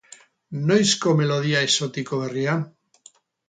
[0.69, 2.59] Noizko melodia exotiko berria?